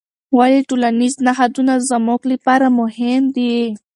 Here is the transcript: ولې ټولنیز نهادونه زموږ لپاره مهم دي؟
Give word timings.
ولې 0.37 0.59
ټولنیز 0.69 1.13
نهادونه 1.27 1.73
زموږ 1.89 2.21
لپاره 2.31 2.67
مهم 2.79 3.23
دي؟ 3.35 3.55